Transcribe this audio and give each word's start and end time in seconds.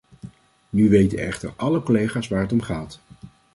Nu 0.69 0.89
weten 0.89 1.17
echter 1.17 1.53
alle 1.57 1.83
collega's 1.83 2.27
waar 2.27 2.41
het 2.41 2.51
om 2.51 2.61
gaat. 2.61 2.99